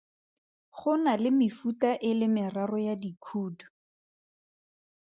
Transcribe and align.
Go 0.77 0.91
na 1.03 1.13
le 1.23 1.29
mefuta 1.39 1.91
e 2.07 2.09
le 2.19 2.27
meraro 2.35 2.77
ya 2.87 2.93
dikhudu. 3.03 3.67